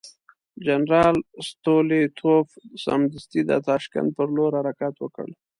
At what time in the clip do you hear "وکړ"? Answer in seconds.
4.99-5.27